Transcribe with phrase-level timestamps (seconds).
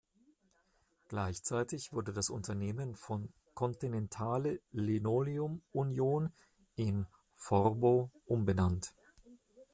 [1.09, 6.33] Gleichzeitig wurde das Unternehmen von "Continentale Linoleum Union"
[6.75, 8.95] in "Forbo" umbenannt.